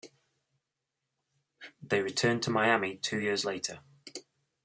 [1.79, 3.81] They returned to Miami two years later.